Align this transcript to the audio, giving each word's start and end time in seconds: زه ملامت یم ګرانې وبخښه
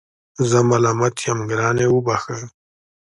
زه 0.49 0.57
ملامت 0.69 1.15
یم 1.25 1.39
ګرانې 1.49 1.85
وبخښه 1.89 2.37